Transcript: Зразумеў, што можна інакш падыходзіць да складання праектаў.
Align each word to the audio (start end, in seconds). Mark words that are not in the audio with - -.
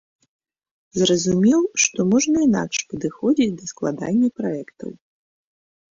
Зразумеў, 1.01 1.61
што 1.83 1.99
можна 2.13 2.37
інакш 2.47 2.77
падыходзіць 2.95 3.53
да 3.61 3.65
складання 3.75 4.27
праектаў. 4.41 4.89